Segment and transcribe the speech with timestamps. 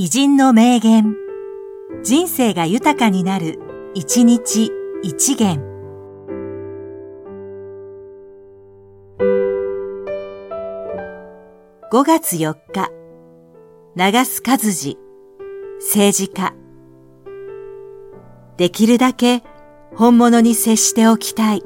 [0.00, 1.16] 偉人の名言。
[2.04, 3.58] 人生が豊かになる、
[3.94, 4.70] 一日
[5.02, 5.60] 一元。
[11.90, 12.92] 5月4日、
[13.96, 14.98] 長須和治、
[15.80, 16.54] 政治家。
[18.56, 19.42] できるだけ
[19.96, 21.64] 本物に接しておきたい。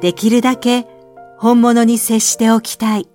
[0.00, 0.86] できるだけ
[1.38, 3.08] 本物に接しておきたい。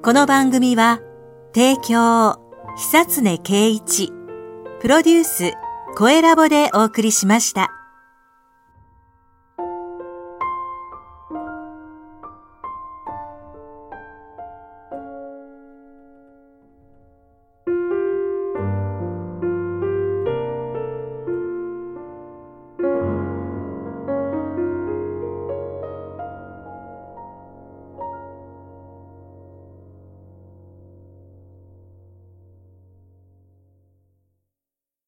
[0.00, 1.00] この番組は、
[1.54, 2.40] 提供、
[2.76, 4.10] 久常圭一、
[4.80, 5.52] プロデュース、
[5.96, 7.77] 声ラボでお送りしました。